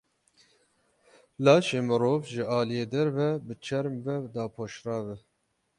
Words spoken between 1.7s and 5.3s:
mirov ji aliyê derve bi çerm ve dapoşrav e.